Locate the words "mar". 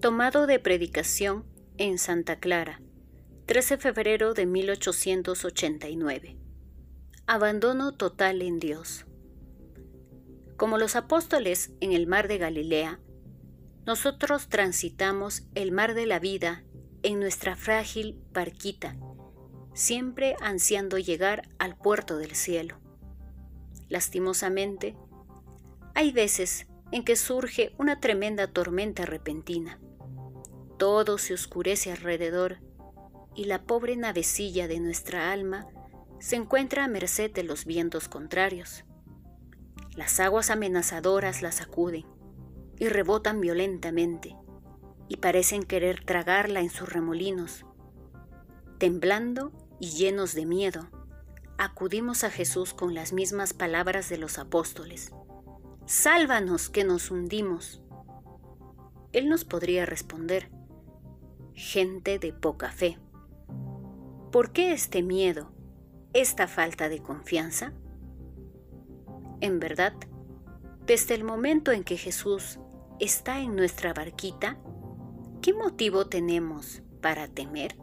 12.06-12.28, 15.70-15.92